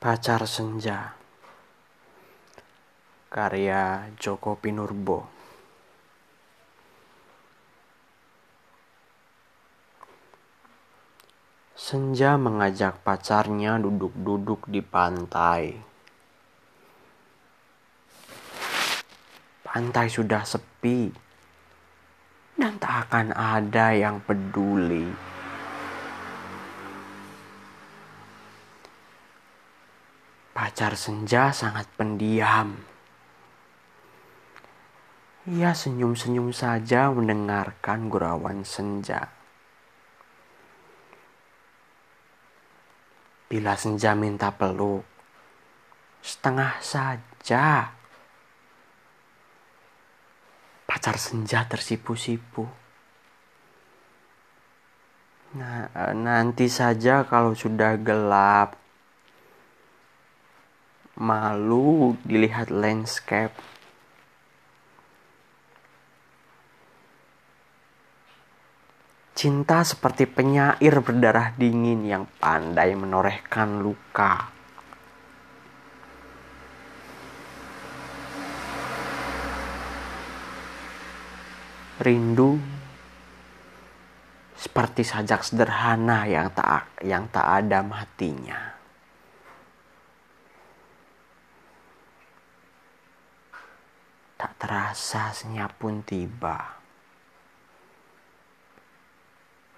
Pacar 0.00 0.48
Senja 0.48 1.12
Karya 3.28 4.08
Joko 4.16 4.56
Pinurbo 4.56 5.28
Senja 11.76 12.40
mengajak 12.40 13.04
pacarnya 13.04 13.76
duduk-duduk 13.76 14.72
di 14.72 14.80
pantai. 14.80 15.76
Pantai 19.60 20.08
sudah 20.08 20.48
sepi 20.48 21.12
dan 22.56 22.80
tak 22.80 23.04
akan 23.04 23.36
ada 23.36 23.92
yang 23.92 24.16
peduli. 24.24 25.29
Pacar 30.60 30.92
senja 30.92 31.56
sangat 31.56 31.88
pendiam. 31.96 32.76
Ia 35.48 35.72
senyum-senyum 35.72 36.52
saja 36.52 37.08
mendengarkan 37.08 38.12
gurauan 38.12 38.60
senja. 38.68 39.32
Bila 43.48 43.72
senja 43.80 44.12
minta 44.12 44.52
peluk, 44.52 45.00
setengah 46.20 46.76
saja. 46.84 47.96
Pacar 50.84 51.16
senja 51.16 51.64
tersipu-sipu. 51.64 52.68
Nah, 55.56 55.88
nanti 56.12 56.68
saja 56.68 57.24
kalau 57.24 57.56
sudah 57.56 57.96
gelap, 57.96 58.79
malu 61.20 62.16
dilihat 62.24 62.72
landscape. 62.72 63.52
Cinta 69.36 69.84
seperti 69.84 70.24
penyair 70.24 71.00
berdarah 71.00 71.52
dingin 71.56 72.04
yang 72.08 72.24
pandai 72.40 72.96
menorehkan 72.96 73.84
luka. 73.84 74.52
Rindu 82.00 82.56
seperti 84.56 85.04
sajak 85.04 85.44
sederhana 85.44 86.24
yang 86.24 86.48
tak 86.52 86.88
yang 87.04 87.28
tak 87.28 87.44
ada 87.44 87.84
matinya. 87.84 88.79
Terasa 94.70 95.34
senyap 95.34 95.82
pun 95.82 95.98
tiba. 96.06 96.78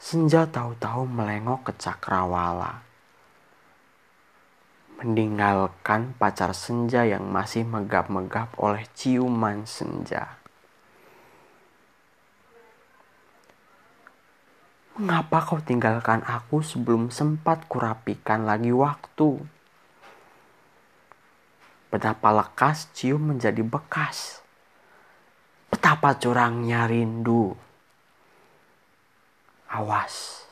Senja 0.00 0.48
tahu-tahu 0.48 1.04
melengok 1.04 1.68
ke 1.68 1.72
cakrawala. 1.76 2.80
Meninggalkan 4.96 6.16
pacar 6.16 6.56
senja 6.56 7.04
yang 7.04 7.28
masih 7.28 7.68
megap-megap 7.68 8.56
oleh 8.56 8.88
ciuman 8.96 9.68
senja. 9.68 10.40
Mengapa 14.96 15.44
kau 15.44 15.60
tinggalkan 15.60 16.24
aku 16.24 16.64
sebelum 16.64 17.12
sempat 17.12 17.68
kurapikan 17.68 18.48
lagi 18.48 18.72
waktu? 18.72 19.36
Betapa 21.92 22.32
lekas 22.32 22.88
cium 22.96 23.36
menjadi 23.36 23.60
bekas. 23.60 24.47
Betapa 25.88 26.20
curangnya 26.20 26.84
rindu. 26.84 27.48
Awas. 29.72 30.44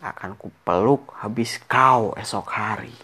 Akan 0.00 0.32
kupeluk 0.32 1.12
habis 1.12 1.60
kau 1.68 2.16
esok 2.16 2.48
hari. 2.48 2.96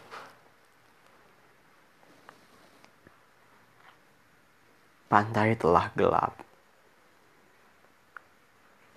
Pantai 5.13 5.61
telah 5.61 5.93
gelap. 5.93 6.41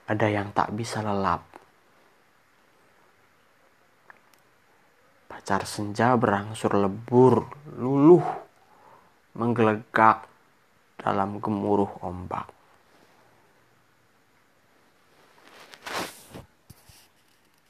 Ada 0.08 0.32
yang 0.32 0.56
tak 0.56 0.72
bisa 0.80 1.04
lelap. 1.04 1.44
Pacar 5.28 5.68
senja 5.68 6.16
berangsur 6.16 6.72
lebur, 6.72 7.52
luluh, 7.76 8.24
menggelegak 9.36 10.37
dalam 11.08 11.40
gemuruh 11.40 12.04
ombak. 12.04 12.57